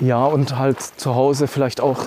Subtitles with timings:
[0.00, 2.06] Ja, und halt zu Hause vielleicht auch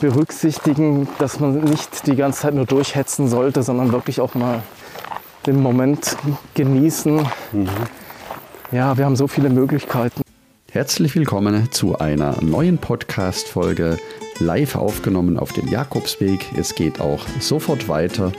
[0.00, 4.62] berücksichtigen, dass man nicht die ganze Zeit nur durchhetzen sollte, sondern wirklich auch mal
[5.44, 6.16] den Moment
[6.54, 7.20] genießen.
[8.72, 10.22] Ja, wir haben so viele Möglichkeiten.
[10.72, 13.98] Herzlich willkommen zu einer neuen Podcast-Folge,
[14.38, 16.46] live aufgenommen auf dem Jakobsweg.
[16.56, 18.32] Es geht auch sofort weiter.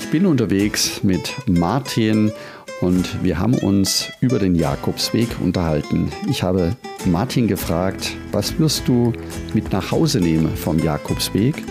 [0.00, 2.32] Ich bin unterwegs mit Martin
[2.80, 6.10] und wir haben uns über den Jakobsweg unterhalten.
[6.28, 9.12] Ich habe Martin gefragt, was wirst du
[9.54, 11.64] mit nach Hause nehmen vom Jakobsweg?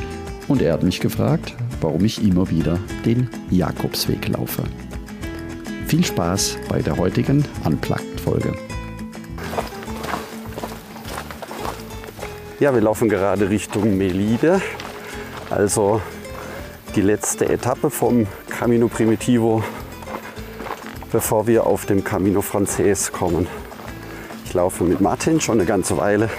[0.48, 4.64] Und er hat mich gefragt, warum ich immer wieder den Jakobsweg laufe.
[5.88, 8.54] Viel Spaß bei der heutigen Unplugged-Folge.
[12.60, 14.62] Ja, wir laufen gerade Richtung Melide,
[15.50, 16.02] also
[16.96, 19.64] die letzte Etappe vom Camino Primitivo,
[21.12, 23.48] bevor wir auf dem Camino Frances kommen.
[24.46, 26.30] Ich laufe mit Martin schon eine ganze Weile.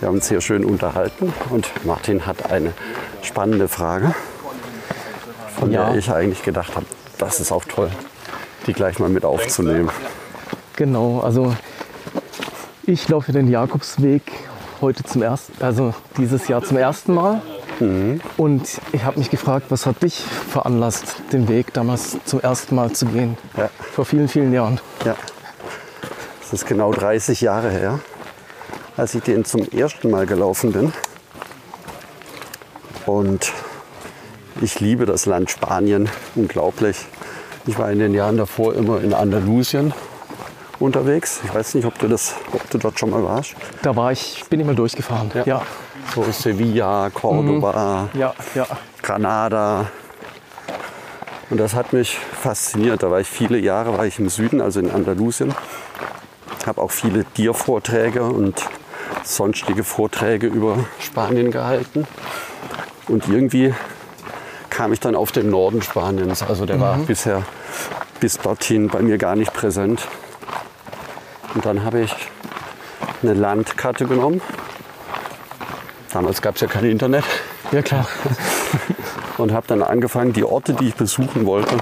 [0.00, 2.72] Wir haben uns sehr schön unterhalten und Martin hat eine
[3.22, 4.14] spannende Frage,
[5.58, 5.88] von Ja.
[5.90, 6.86] der ich eigentlich gedacht habe,
[7.18, 7.90] das ist auch toll,
[8.66, 9.90] die gleich mal mit aufzunehmen.
[10.76, 11.54] Genau, also
[12.84, 14.22] ich laufe den Jakobsweg
[14.80, 17.42] heute zum ersten, also dieses Jahr zum ersten Mal.
[18.36, 22.92] Und ich habe mich gefragt, was hat dich veranlasst, den Weg damals zum ersten Mal
[22.92, 23.36] zu gehen?
[23.56, 23.70] Ja.
[23.92, 24.80] Vor vielen, vielen Jahren.
[25.04, 25.16] Ja,
[26.40, 28.00] das ist genau 30 Jahre her,
[28.96, 30.92] als ich den zum ersten Mal gelaufen bin.
[33.06, 33.52] Und
[34.60, 37.06] ich liebe das Land Spanien, unglaublich.
[37.66, 39.92] Ich war in den Jahren davor immer in Andalusien
[40.80, 41.40] unterwegs.
[41.44, 43.54] Ich weiß nicht, ob du, das, ob du dort schon mal warst.
[43.82, 45.30] Da war ich, bin ich mal durchgefahren.
[45.34, 45.44] Ja.
[45.44, 45.62] ja,
[46.14, 48.34] So Sevilla, Cordoba, ja.
[48.54, 48.66] ja.
[49.02, 49.86] Granada.
[51.50, 53.02] Und das hat mich fasziniert.
[53.02, 55.54] Da war ich viele Jahre war ich im Süden, also in Andalusien.
[56.66, 58.62] Habe auch viele Tiervorträge und
[59.24, 62.06] sonstige Vorträge über Spanien gehalten.
[63.08, 63.74] Und irgendwie
[64.68, 66.42] kam ich dann auf den Norden Spaniens.
[66.42, 67.42] Also der war bisher
[68.20, 70.06] bis dorthin bei mir gar nicht präsent.
[71.54, 72.14] Und dann habe ich
[73.22, 74.40] eine Landkarte genommen.
[76.12, 77.24] Damals gab es ja kein Internet
[77.72, 78.08] Ja, klar.
[79.38, 81.76] und habe dann angefangen, die Orte, die ich besuchen wollte,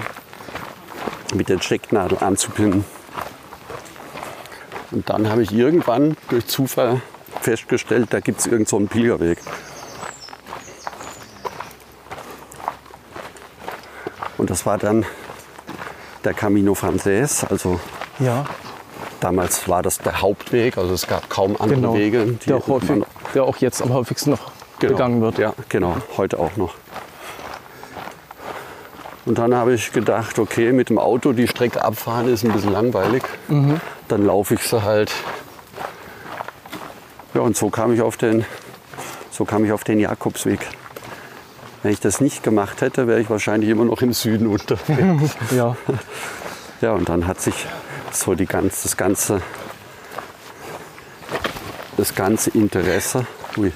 [1.33, 2.83] mit der Stecknadel anzupinnen.
[4.91, 7.01] Und dann habe ich irgendwann durch Zufall
[7.41, 9.39] festgestellt, da gibt es irgendeinen so einen Pilgerweg.
[14.37, 15.05] Und das war dann
[16.23, 17.43] der Camino Frances.
[17.43, 17.79] Also
[18.19, 18.45] Ja,
[19.19, 21.93] damals war das der Hauptweg, also es gab kaum andere genau.
[21.95, 22.25] Wege.
[22.25, 24.93] die der, auch häufig, der auch jetzt am häufigsten noch Genau.
[24.93, 25.39] begangen wird.
[25.39, 26.75] Ja, genau, heute auch noch.
[29.25, 32.71] Und dann habe ich gedacht, okay, mit dem Auto die Strecke abfahren ist ein bisschen
[32.71, 33.23] langweilig.
[34.07, 35.11] Dann laufe ich sie halt.
[37.33, 38.45] Ja, und so kam ich auf den,
[39.31, 40.59] so kam ich auf den Jakobsweg.
[41.83, 45.35] Wenn ich das nicht gemacht hätte, wäre ich wahrscheinlich immer noch im Süden unterwegs.
[45.55, 45.75] Ja,
[46.81, 47.65] Ja, und dann hat sich
[48.21, 49.41] so die ganz, das ganze,
[51.97, 53.25] das ganze Interesse,
[53.57, 53.71] ui,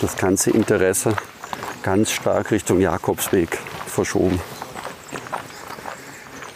[0.00, 1.14] das ganze Interesse
[1.82, 4.40] ganz stark Richtung Jakobsweg verschoben.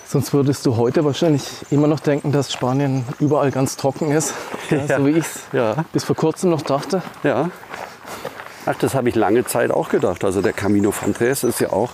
[0.06, 4.34] sonst würdest du heute wahrscheinlich immer noch denken, dass Spanien überall ganz trocken ist.
[4.70, 4.98] Ja, Ja.
[4.98, 7.02] So wie ich es Ja, bis vor kurzem noch dachte.
[7.22, 7.50] ja.
[8.66, 10.24] Ach, das habe ich lange Zeit auch gedacht.
[10.24, 11.90] Also der Camino Frances ist ja auch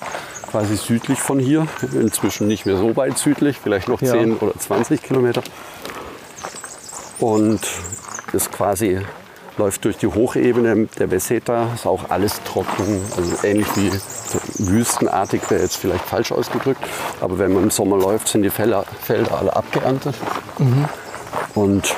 [0.51, 1.67] quasi südlich von hier.
[1.93, 4.13] Inzwischen nicht mehr so weit südlich, vielleicht noch Ja.
[4.13, 5.43] 10 oder 20 Kilometer.
[7.19, 7.61] Und
[8.33, 9.01] ist quasi
[9.59, 13.91] läuft durch die Hochebene der Beseta, ist auch alles trocken, also ähnlich wie
[14.71, 16.83] wüstenartig wäre jetzt vielleicht falsch ausgedrückt,
[17.21, 20.15] aber wenn man im Sommer läuft, sind die Felder, Felder alle abgeerntet.
[21.55, 21.95] Und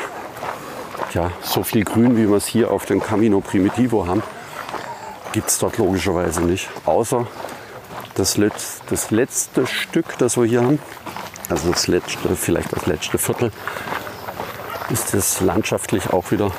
[1.15, 4.25] ja, so viel Grün, wie wir es hier auf dem Camino Primitivo haben,
[5.33, 6.69] gibt es dort logischerweise nicht.
[6.85, 7.27] Außer
[8.15, 10.79] das, Letz-, das letzte Stück, das wir hier haben,
[11.49, 13.53] also das letzte, vielleicht das letzte Viertel,
[14.91, 16.53] ist das landschaftlich auch wieder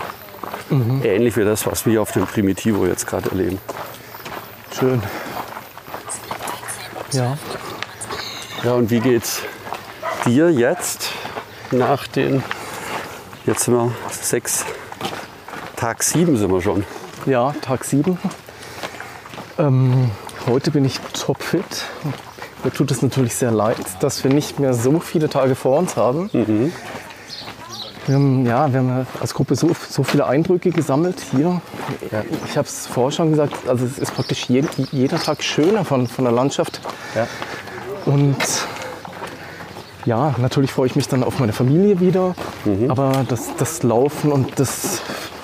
[1.03, 3.59] ähnlich wie das, was wir auf dem Primitivo jetzt gerade erleben.
[4.77, 5.01] Schön.
[7.11, 7.37] Ja.
[8.63, 9.43] Ja, und wie geht's
[10.25, 11.11] dir jetzt
[11.71, 12.43] nach den,
[13.45, 14.65] jetzt sind wir sechs,
[15.75, 16.85] Tag sieben sind wir schon.
[17.25, 18.17] Ja, Tag 7.
[19.57, 20.11] Ähm,
[20.47, 21.63] heute bin ich topfit.
[22.63, 25.97] Mir tut es natürlich sehr leid, dass wir nicht mehr so viele Tage vor uns
[25.97, 26.29] haben.
[28.05, 31.61] Wir haben, ja, wir haben als Gruppe so, so viele Eindrücke gesammelt hier.
[32.45, 36.07] Ich habe es vorher schon gesagt, also es ist praktisch je, jeder Tag schöner von,
[36.07, 36.81] von der Landschaft.
[37.15, 37.27] Ja.
[38.05, 38.37] Und
[40.05, 42.35] ja, natürlich freue ich mich dann auf meine Familie wieder.
[42.89, 45.01] Aber das, das Laufen und das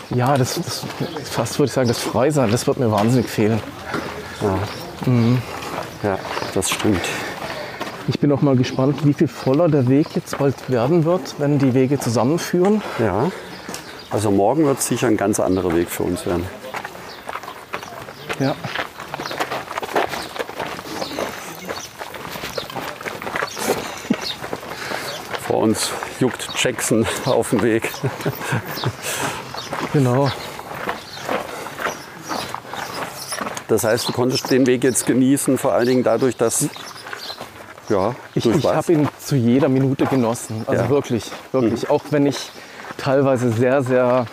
[0.09, 0.85] Ja, das, das
[1.29, 3.61] fast würde ich sagen, das Freisein, das wird mir wahnsinnig fehlen.
[4.41, 4.57] Ja,
[6.53, 7.01] das stimmt.
[8.07, 11.59] Ich bin auch mal gespannt, wie viel voller der Weg jetzt bald werden wird, wenn
[11.59, 12.81] die Wege zusammenführen.
[12.97, 13.31] Ja.
[14.09, 16.45] Also morgen wird es sicher ein ganz anderer Weg für uns werden.
[18.39, 18.55] Ja.
[25.41, 27.91] Vor uns juckt Jackson auf dem Weg.
[29.93, 30.31] Genau.
[33.69, 36.67] Das heißt, du konntest den Weg jetzt genießen, vor allen Dingen dadurch, dass
[37.87, 40.63] ja, Ich, ich habe ihn zu jeder Minute genossen.
[40.67, 40.89] Also Ja.
[40.89, 41.89] wirklich, wirklich.
[41.89, 42.51] Auch wenn ich
[42.97, 44.25] teilweise sehr, sehr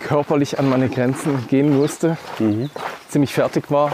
[0.00, 2.16] körperlich an meine Grenzen gehen musste,
[3.10, 3.92] ziemlich fertig war.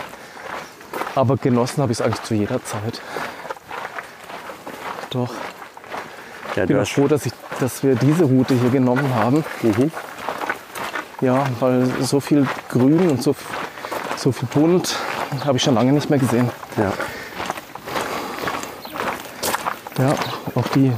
[1.15, 3.01] Aber genossen habe ich es eigentlich zu jeder Zeit.
[5.11, 5.31] Doch.
[6.57, 9.45] ja, Ich bin auch froh, dass, ich, dass wir diese Route hier genommen haben.
[11.21, 13.35] Ja, weil so viel Grün und so,
[14.23, 14.95] so viel Bunt
[15.45, 16.49] habe ich schon lange nicht mehr gesehen.
[16.77, 16.93] ja,
[19.99, 20.15] Ja,
[20.55, 20.93] auch die,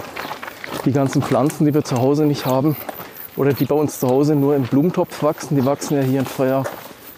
[0.84, 2.76] die ganzen Pflanzen, die wir zu Hause nicht haben
[3.36, 6.26] oder die bei uns zu Hause nur im Blumentopf wachsen, die wachsen ja hier in
[6.26, 6.64] freier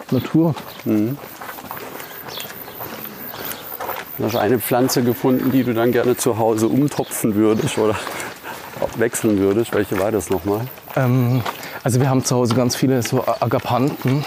[0.09, 0.55] Natur.
[4.17, 7.95] du hast eine Pflanze gefunden, die du dann gerne zu Hause umtopfen würdest oder
[8.95, 9.73] wechseln würdest.
[9.73, 10.61] Welche war das nochmal?
[10.95, 11.41] Ähm,
[11.83, 14.23] also wir haben zu Hause ganz viele so Agapanten.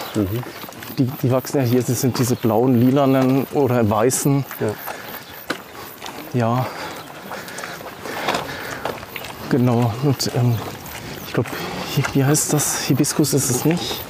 [1.00, 4.44] Die, die wachsen ja hier, das sind diese blauen, lilanen oder weißen.
[4.60, 4.66] Ja.
[6.34, 6.66] Ja.
[9.48, 9.92] Genau.
[10.02, 10.54] Und ähm,
[11.26, 11.48] ich glaube,
[12.12, 12.80] wie heißt das?
[12.82, 14.02] Hibiskus ist es nicht.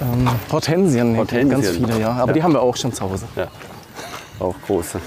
[0.00, 1.50] Ähm, Hortensien, Hortensien.
[1.50, 2.12] ganz viele, ja.
[2.12, 2.32] Aber Ja.
[2.32, 3.26] die haben wir auch schon zu Hause.
[3.36, 3.48] ja.
[4.40, 4.98] Auch große.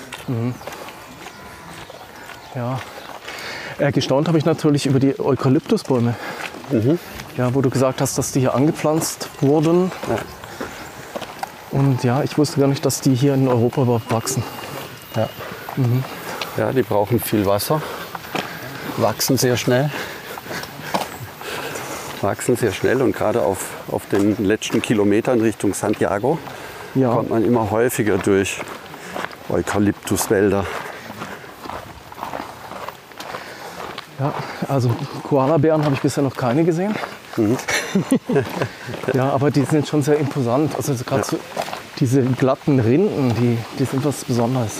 [2.54, 2.80] Ja.
[3.80, 6.14] Äh, gestaunt habe ich natürlich über die Eukalyptusbäume.
[7.38, 9.92] Ja, wo du gesagt hast, dass die hier angepflanzt wurden.
[10.08, 10.20] Ja.
[11.72, 14.44] Und ja, ich wusste gar nicht, dass die hier in Europa überhaupt wachsen.
[15.16, 15.30] Ja.
[16.58, 17.82] ja, die brauchen viel Wasser,
[18.98, 19.90] wachsen sehr schnell.
[22.22, 26.38] Wachsen sehr schnell und gerade auf, auf den letzten Kilometern Richtung Santiago
[26.94, 28.60] Ja, kommt man immer häufiger durch
[29.50, 30.66] Eukalyptuswälder.
[34.20, 34.34] ja
[34.68, 34.92] also
[35.24, 36.96] Koalabären habe ich bisher noch keine gesehen.
[39.14, 40.76] ja, aber die sind schon sehr imposant.
[40.76, 41.38] Also gerade so
[42.02, 44.74] diese glatten Rinden, die, die sind was Besonderes.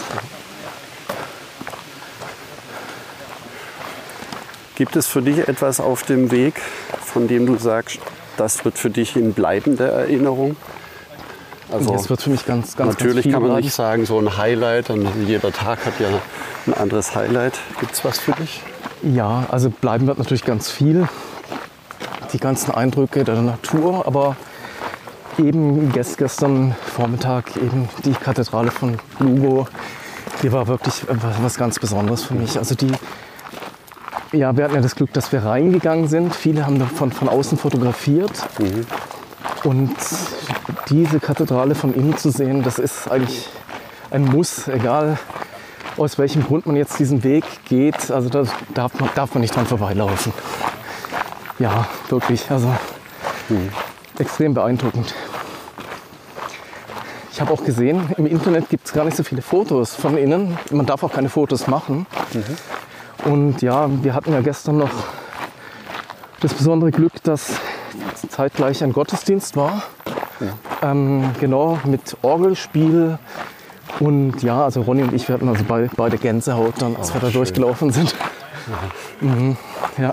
[4.74, 6.60] Gibt es für dich etwas auf dem Weg,
[7.00, 8.00] von dem du sagst,
[8.36, 10.56] das wird für dich in bleibender Erinnerung?
[11.70, 13.64] Also das wird für mich ganz, ganz, natürlich ganz kann man bleiben.
[13.64, 16.08] nicht sagen, so ein Highlight und jeder Tag hat ja
[16.66, 17.60] ein anderes Highlight.
[17.78, 18.60] Gibt es was für dich?
[19.02, 21.08] Ja, also bleiben wird natürlich ganz viel.
[22.32, 24.36] Die ganzen Eindrücke der Natur, aber
[25.38, 29.66] eben gest- gestern Vormittag eben die Kathedrale von Lugo,
[30.42, 31.04] die war wirklich
[31.42, 32.58] was ganz Besonderes für mich.
[32.58, 32.92] Also die,
[34.32, 36.34] ja, wir hatten ja das Glück, dass wir reingegangen sind.
[36.34, 38.32] Viele haben davon von außen fotografiert.
[39.64, 39.94] Und
[40.88, 43.48] diese Kathedrale von innen zu sehen, das ist eigentlich
[44.10, 45.18] ein Muss, egal
[45.96, 48.10] aus welchem Grund man jetzt diesen Weg geht.
[48.10, 48.44] Also da
[48.74, 50.32] darf man, darf man nicht dran vorbeilaufen.
[51.58, 52.50] Ja, wirklich.
[52.50, 52.74] Also
[54.18, 55.14] extrem beeindruckend.
[57.32, 60.58] Ich habe auch gesehen, im Internet gibt es gar nicht so viele Fotos von innen.
[60.70, 62.06] Man darf auch keine Fotos machen.
[63.24, 64.90] Und ja, wir hatten ja gestern noch
[66.40, 67.54] das besondere Glück, dass
[68.28, 69.82] zeitgleich ein Gottesdienst war.
[70.82, 73.18] Ähm, genau, mit Orgelspiel.
[74.00, 77.20] Und ja, also Ronny und ich, wir hatten also bei, beide Gänsehaut dann, als wir
[77.20, 77.36] da schön.
[77.36, 78.14] durchgelaufen sind.
[79.20, 79.56] Mhm,
[79.98, 80.12] ja.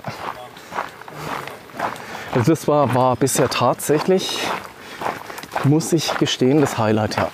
[2.32, 4.38] Also das war, war bisher tatsächlich,
[5.64, 7.28] muss ich gestehen, das Highlight, ja.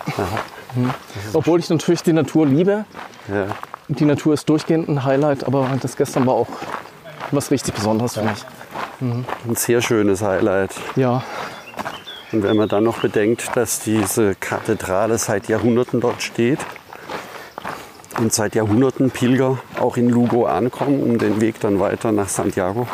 [0.75, 0.91] Mhm.
[1.33, 2.85] Obwohl ich natürlich die Natur liebe.
[3.29, 3.47] Ja.
[3.89, 6.49] Die Natur ist durchgehend ein Highlight, aber das gestern war auch
[7.31, 8.45] was richtig Besonderes für mich.
[9.01, 9.25] Ein
[9.55, 10.75] sehr schönes Highlight.
[10.97, 11.23] Ja,
[12.33, 16.59] Und wenn man dann noch bedenkt, dass diese Kathedrale seit Jahrhunderten dort steht
[18.19, 22.89] und seit Jahrhunderten Pilger auch in Lugo ankommen, um den Weg dann weiter nach Santiago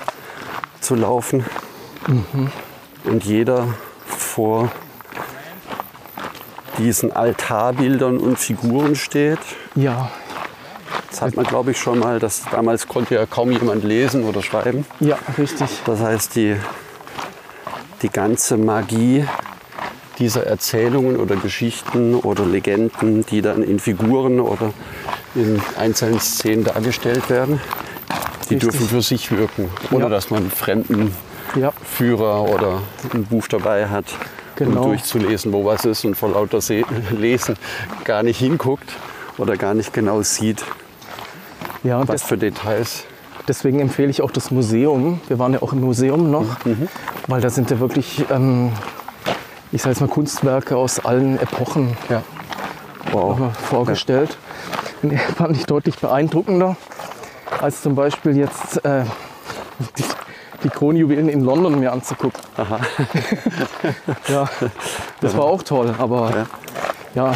[0.81, 1.45] zu laufen.
[3.05, 3.69] Und jeder
[4.07, 4.71] vor
[6.79, 9.39] diesen Altarbildern und Figuren steht.
[9.75, 10.11] ja,
[11.11, 12.19] Das hat man, glaube ich, schon mal.
[12.19, 14.85] Das, damals konnte ja kaum jemand lesen oder schreiben.
[15.01, 15.69] ja, richtig.
[15.85, 16.57] Das heißt, die,
[18.03, 19.25] die ganze Magie
[20.19, 24.73] dieser Erzählungen oder Geschichten oder Legenden, die dann in Figuren oder
[25.35, 27.61] in einzelnen Szenen dargestellt werden,
[28.49, 28.61] die Richtig.
[28.61, 30.09] dürfen für sich wirken, ohne Ja.
[30.09, 31.15] dass man fremden
[31.55, 31.73] Ja.
[31.85, 32.81] Führer oder
[33.13, 34.07] ein Buch dabei hat,
[34.57, 34.83] Genau.
[34.83, 37.57] um durchzulesen, wo was ist und vor lauter Se Lesen
[38.05, 38.91] gar nicht hinguckt
[39.39, 40.63] oder gar nicht genau sieht,
[41.83, 43.05] Ja, was das, für Details.
[43.49, 45.21] deswegen empfehle ich auch das Museum.
[45.29, 46.45] Wir waren ja auch im Museum noch,
[47.29, 48.73] weil da sind ja wirklich, ähm,
[49.73, 52.23] ich sage jetzt mal, Kunstwerke aus allen Epochen Ja.
[53.11, 53.39] Wow.
[53.69, 54.37] vorgestellt.
[55.03, 56.77] Und fand ich deutlich beeindruckender
[57.61, 59.05] als zum Beispiel jetzt äh,
[59.99, 60.05] die,
[60.63, 62.41] die Kronjuwelen in London mir anzugucken.
[64.29, 64.49] ja,
[65.21, 66.47] das war auch toll, aber
[67.15, 67.35] ja.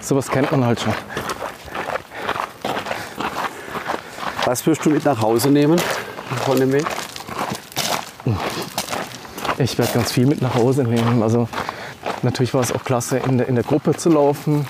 [0.00, 0.94] sowas kennt man halt schon.
[4.44, 5.80] Was wirst du mit nach Hause nehmen
[6.44, 6.84] von dem Weg?
[9.58, 11.22] Ich werde ganz viel mit nach Hause nehmen.
[11.22, 11.48] Also
[12.22, 14.66] natürlich war es auch klasse, in der, in der Gruppe zu laufen.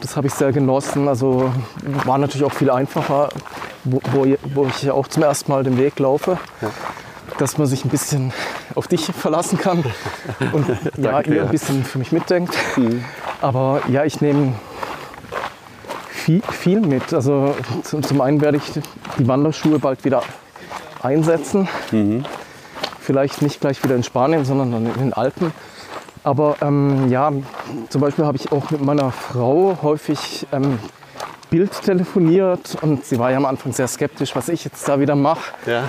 [0.00, 1.08] Das habe ich sehr genossen.
[1.08, 1.52] Also
[2.04, 3.28] war natürlich auch viel einfacher,
[3.84, 6.38] wo, wo, wo ich ja auch zum ersten Mal den Weg laufe.
[7.38, 8.32] Dass man sich ein bisschen
[8.74, 9.84] auf dich verlassen kann
[10.52, 11.42] und ja, ihr ja.
[11.44, 12.54] ein bisschen für mich mitdenkt.
[13.40, 14.52] Aber ja, ich nehme
[16.08, 17.12] viel, viel mit.
[17.12, 18.72] Also zum, zum einen werde ich
[19.18, 20.22] die Wanderschuhe bald wieder
[21.02, 21.68] einsetzen.
[23.00, 25.52] Vielleicht nicht gleich wieder in Spanien, sondern in den Alpen.
[26.22, 27.30] Aber ähm, ja,
[27.90, 30.78] zum Beispiel habe ich auch mit meiner Frau häufig ähm,
[31.54, 35.14] Bild telefoniert und sie war ja am Anfang sehr skeptisch, was ich jetzt da wieder
[35.14, 35.52] mache.
[35.66, 35.84] Ja.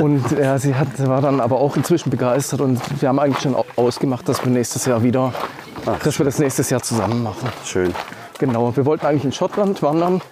[0.00, 3.54] Und ja, sie hat, war dann aber auch inzwischen begeistert und wir haben eigentlich schon
[3.54, 5.34] au- ausgemacht, dass wir nächstes Jahr wieder,
[6.02, 7.46] dass wir das nächstes Jahr zusammen machen.
[7.66, 7.94] Schön.
[8.38, 10.22] Genau, wir wollten eigentlich in Schottland wandern,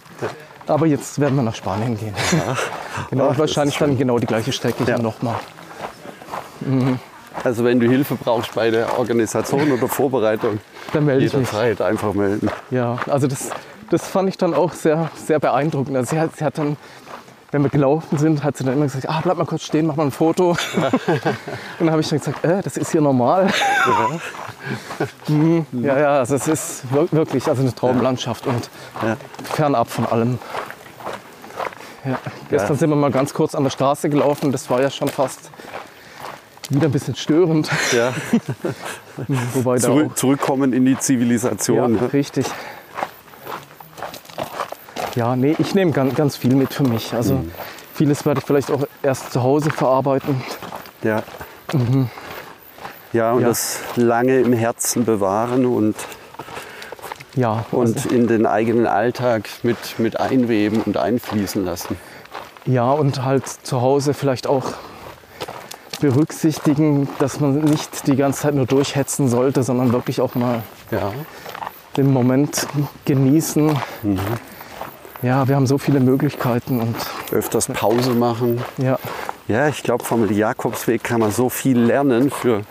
[0.66, 2.14] aber jetzt werden wir nach Spanien gehen.
[3.10, 4.96] Genau, Ach, wahrscheinlich dann genau die gleiche Strecke Ja.
[4.96, 5.34] nochmal.
[7.42, 10.60] Also wenn du Hilfe brauchst bei der Organisation oder Vorbereitung,
[10.92, 11.50] Dann melde ich mich.
[11.50, 12.48] jederzeit einfach melden.
[12.70, 13.50] Ja, also das,
[13.90, 15.96] das fand ich dann auch sehr, sehr beeindruckend.
[15.96, 16.76] Also sie, hat, sie hat dann,
[17.50, 19.96] wenn wir gelaufen sind, hat sie dann immer gesagt, ah, bleib mal kurz stehen, mach
[19.96, 20.50] mal ein Foto.
[20.76, 20.96] und
[21.80, 23.48] dann habe ich dann gesagt, äh, das ist hier normal.
[25.28, 28.70] Mhm, ja, ja, also es ist wir- wirklich also eine Traumlandschaft und
[29.02, 29.16] Ja.
[29.44, 30.38] fernab von allem.
[32.04, 32.18] Ja.
[32.48, 32.78] Gestern Ja.
[32.78, 35.50] sind wir mal ganz kurz an der Straße gelaufen, das war ja schon fast
[36.70, 37.70] wieder ein bisschen störend.
[37.92, 38.12] Ja.
[39.54, 41.76] Wobei Zurück, auch zurückkommen in die Zivilisation.
[41.96, 42.12] Ja, ne?
[42.12, 42.46] richtig.
[45.14, 47.12] Ja, nee, ich nehme ganz, ganz viel mit für mich.
[47.14, 47.50] Also Mhm.
[47.94, 50.42] vieles werde ich vielleicht auch erst zu Hause verarbeiten.
[51.02, 51.22] Ja.
[51.72, 52.08] Ja, und Mhm.
[53.12, 53.38] Ja.
[53.48, 55.94] das lange im Herzen bewahren und,
[57.36, 61.96] Ja, und also, in den eigenen Alltag mit, mit einweben und einfließen lassen.
[62.66, 64.72] ja, und halt zu Hause vielleicht auch
[66.08, 71.12] berücksichtigen, dass man nicht die ganze Zeit nur durchhetzen sollte, sondern wirklich auch mal Ja.
[71.96, 72.66] den Moment
[73.06, 73.74] genießen.
[74.02, 74.18] Mhm.
[75.22, 76.94] Ja, wir haben so viele Möglichkeiten und
[77.32, 78.62] Öfters Pause machen.
[78.76, 78.98] ja,
[79.48, 82.62] Ja, ich glaube, vom Jakobsweg kann man so viel lernen für,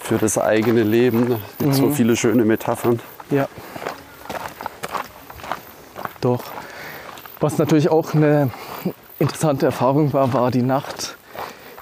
[0.00, 1.36] für das eigene Leben.
[1.58, 2.98] Gibt so viele schöne Metaphern.
[3.30, 3.46] Ja.
[6.20, 6.42] Doch.
[7.38, 8.50] Was natürlich auch eine
[9.20, 11.16] interessante Erfahrung war, war die Nacht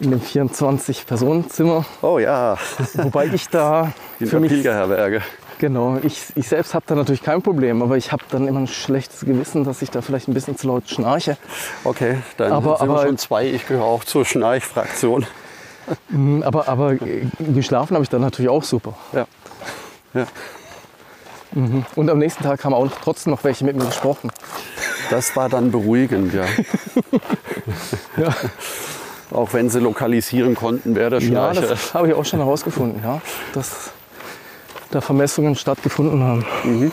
[0.03, 1.85] in dem 24-Personen-Zimmer.
[2.03, 2.57] Oh ja,
[2.95, 5.23] Wobei ich da in für mich, Pilgerherberge.
[5.59, 8.67] genau, ich, ich selbst habe da natürlich kein Problem, aber ich habe dann immer ein
[8.67, 11.37] schlechtes Gewissen, dass ich da vielleicht ein bisschen zu laut schnarche.
[11.85, 13.47] Okay, dann Aber- sind aber- wir schon zwei.
[13.47, 15.25] Ich gehöre auch zur Schnarchfraktion.
[16.11, 18.95] Mm, Aber, aber äh, geschlafen habe ich dann natürlich auch super.
[19.13, 19.27] Ja.
[20.15, 20.27] ja.
[21.97, 24.31] Und am nächsten Tag haben auch trotzdem noch welche mit mir gesprochen.
[25.11, 26.45] Das war dann beruhigend, ja.
[28.17, 28.35] Ja,
[29.33, 31.71] Auch wenn sie lokalisieren konnten, wer der ja Schnarcher ist.
[31.71, 33.21] das habe ich auch schon herausgefunden, ja,
[33.55, 33.91] dass
[34.91, 36.93] da Vermessungen stattgefunden haben.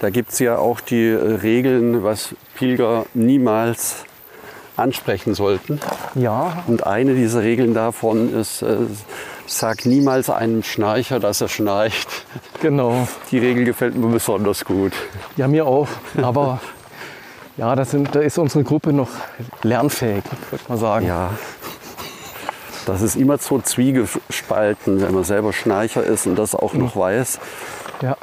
[0.00, 4.04] Da gibt es ja auch die äh, Regeln, was Pilger niemals
[4.76, 5.78] ansprechen sollten.
[6.14, 8.76] Ja, Und eine dieser Regeln davon ist, äh,
[9.46, 12.08] sag niemals einem Schnarcher, dass er schnarcht.
[12.62, 13.06] genau.
[13.30, 14.92] Die Regel gefällt mir besonders gut.
[15.36, 15.88] Ja, mir auch.
[16.22, 16.60] Aber
[17.56, 19.08] ja, da, sind, da ist unsere Gruppe noch
[19.62, 21.06] lernfähig, würde man sagen.
[21.06, 21.30] Ja.
[22.86, 27.38] Das ist immer so zwiegespalten, wenn man selber Schnarcher ist und das auch noch weiß.
[28.02, 28.16] Ja.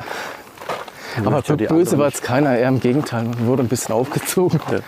[1.19, 3.23] Aber möchte ja die böse war jetzt keiner, eher im Gegenteil.
[3.23, 4.59] Man wurde ein bisschen aufgezogen.
[4.71, 4.79] Ja.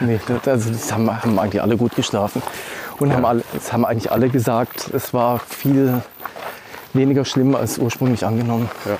[0.00, 2.42] Nee, das, also das haben, haben eigentlich alle gut geschlafen.
[2.98, 6.02] Und haben alle, es haben eigentlich alle gesagt, es war viel
[6.92, 8.70] weniger schlimm als ursprünglich angenommen.
[8.84, 8.98] Ja.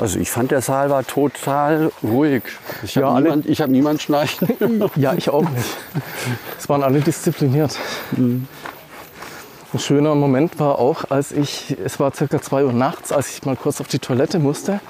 [0.00, 2.42] Also ich fand, der Saal war total ruhig.
[2.82, 4.48] Ich habe Ja, alle- niemand, ich hab niemand schnarchen.
[4.96, 5.76] Ja, ich auch nicht.
[6.58, 7.76] Es waren alle diszipliniert.
[8.12, 8.46] Ein
[9.76, 13.56] schöner Moment war auch, als ich, es war circa 2 Uhr nachts, als ich mal
[13.56, 14.80] kurz auf die Toilette musste.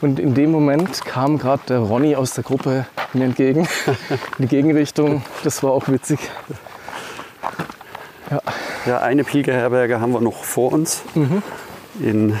[0.00, 4.46] Und in dem Moment kam gerade der Ronny aus der Gruppe mir entgegen, in die
[4.46, 5.22] Gegenrichtung.
[5.42, 6.20] Das war auch witzig.
[8.30, 8.40] Ja,
[8.86, 11.42] ja eine Pilgerherberge haben wir noch vor uns, mhm.
[12.00, 12.38] in,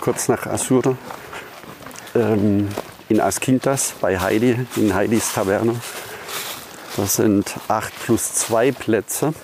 [0.00, 0.96] kurz nach Assura,
[2.16, 2.68] ähm,
[3.08, 5.76] in Askintas bei Heidi, in Heidis Taverne.
[6.96, 9.34] Das sind 8 plus 2 Plätze.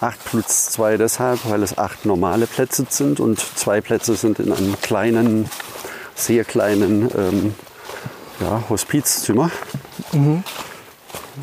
[0.00, 4.52] 8 plus 2 deshalb, weil es 8 normale Plätze sind und zwei Plätze sind in
[4.52, 5.50] einem kleinen,
[6.14, 7.54] sehr kleinen ähm,
[8.40, 9.50] ja, Hospizzimmer.
[10.12, 10.44] Mhm.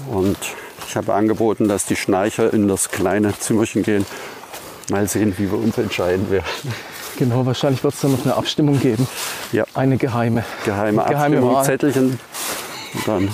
[0.10, 0.38] Und
[0.88, 4.06] ich habe angeboten, dass die Schnarcher in das kleine Zimmerchen gehen.
[4.90, 6.46] Mal sehen, wie wir uns entscheiden werden.
[7.18, 9.08] Genau, wahrscheinlich wird es dann noch eine Abstimmung geben.
[9.52, 9.66] Ja.
[9.74, 10.44] Eine geheime.
[10.66, 11.66] Geheime, geheime Abstimmung, Wahl.
[11.66, 12.20] Zettelchen.
[12.94, 13.30] Und dann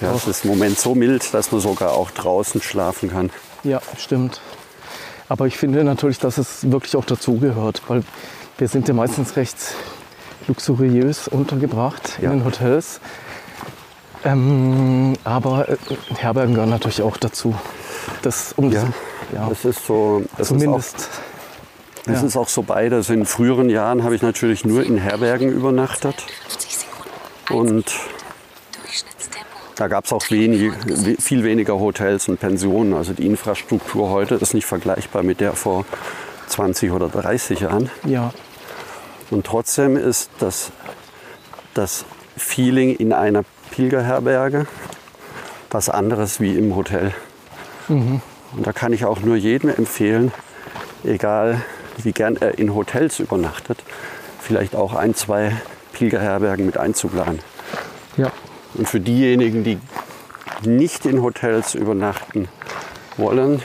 [0.00, 3.30] Ja, es ist im Moment so mild, dass man sogar auch draußen schlafen kann.
[3.64, 4.40] Ja, stimmt.
[5.28, 8.02] Aber ich finde natürlich, dass es wirklich auch dazugehört, weil
[8.56, 9.56] wir sind ja meistens recht
[10.48, 12.30] luxuriös untergebracht ja.
[12.30, 13.00] in den Hotels.
[14.24, 15.76] Ähm, aber äh,
[16.16, 17.54] Herbergen gehören natürlich auch dazu.
[18.22, 18.86] Das, um ja,
[19.34, 20.22] ja, das ist so.
[20.36, 20.96] Das zumindest.
[20.96, 22.26] Ist auch, das ja.
[22.26, 23.10] ist auch so beides.
[23.10, 26.14] In früheren Jahren habe ich natürlich nur in Herbergen übernachtet.
[27.50, 27.92] Und
[29.76, 30.72] da gab es auch wenig,
[31.20, 32.94] viel weniger Hotels und Pensionen.
[32.94, 35.84] Also die Infrastruktur heute ist nicht vergleichbar mit der vor
[36.48, 37.90] 20 oder 30 Jahren.
[38.04, 38.32] Ja.
[39.30, 40.72] Und trotzdem ist das,
[41.74, 42.04] das
[42.36, 44.66] Feeling in einer Pilgerherberge
[45.70, 47.14] was anderes wie im Hotel.
[47.88, 48.20] Mhm.
[48.56, 50.32] Und da kann ich auch nur jedem empfehlen,
[51.04, 51.62] egal
[51.98, 53.82] wie gern er in Hotels übernachtet,
[54.40, 55.52] vielleicht auch ein, zwei
[55.92, 57.40] Pilgerherbergen mit einzuplanen.
[58.16, 58.32] Ja.
[58.74, 59.78] Und für diejenigen, die
[60.62, 62.48] nicht in Hotels übernachten
[63.16, 63.62] wollen,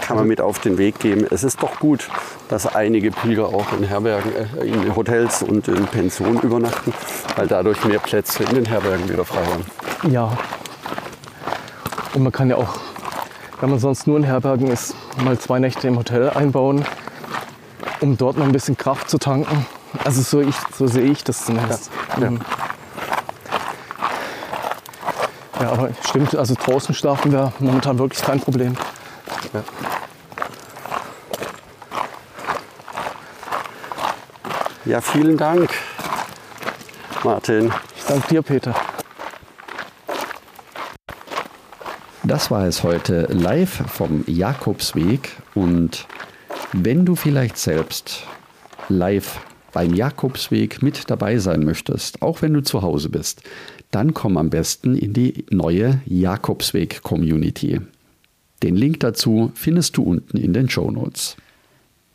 [0.00, 1.26] kann man mit auf den Weg geben.
[1.30, 2.08] Es ist doch gut,
[2.48, 6.94] dass einige Pilger auch in Herbergen, äh, in Hotels und in Pensionen übernachten,
[7.34, 10.12] weil dadurch mehr Plätze in den Herbergen wieder frei haben.
[10.12, 10.38] Ja.
[12.16, 12.78] Und man kann ja auch,
[13.60, 16.82] wenn man sonst nur in Herbergen ist, mal zwei Nächte im Hotel einbauen,
[18.00, 19.66] um dort noch ein bisschen Kraft zu tanken.
[20.02, 21.90] Also so, ich, so sehe ich das zumindest.
[22.18, 22.30] Ja.
[22.30, 22.38] Ja.
[25.60, 28.78] Ja, aber stimmt, also draußen schlafen wäre momentan wirklich kein Problem.
[29.52, 29.62] Ja.
[34.86, 35.68] ja, vielen Dank,
[37.24, 37.70] Martin.
[37.94, 38.74] Ich danke dir, Peter.
[42.26, 45.30] Das war es heute live vom Jakobsweg.
[45.54, 46.08] Und
[46.72, 48.24] wenn du vielleicht selbst
[48.88, 49.38] live
[49.72, 53.42] beim Jakobsweg mit dabei sein möchtest, auch wenn du zu Hause bist,
[53.92, 57.80] dann komm am besten in die neue Jakobsweg Community.
[58.60, 61.36] Den Link dazu findest du unten in den Show Notes.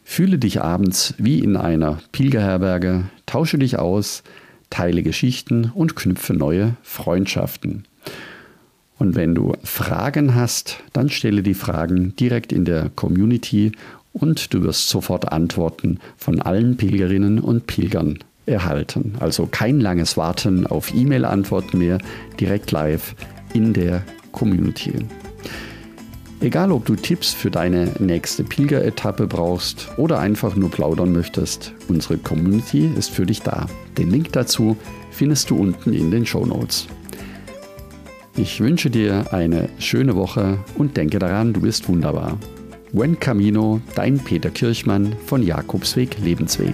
[0.03, 4.23] Fühle dich abends wie in einer Pilgerherberge, tausche dich aus,
[4.69, 7.85] teile Geschichten und knüpfe neue Freundschaften.
[9.01, 13.71] Und wenn du Fragen hast, dann stelle die Fragen direkt in der Community
[14.13, 19.15] und du wirst sofort Antworten von allen Pilgerinnen und Pilgern erhalten.
[19.19, 21.97] Also kein langes Warten auf E-Mail-Antworten mehr,
[22.39, 23.15] direkt live
[23.55, 24.93] in der Community.
[26.39, 32.19] Egal, ob du Tipps für deine nächste Pilgeretappe brauchst oder einfach nur plaudern möchtest, unsere
[32.19, 33.65] Community ist für dich da.
[33.97, 34.77] Den Link dazu
[35.09, 36.87] findest du unten in den Show Notes.
[38.41, 42.39] Ich wünsche dir eine schöne Woche und denke daran, du bist wunderbar.
[42.91, 46.73] Buen Camino, dein Peter Kirchmann von Jakobsweg Lebensweg.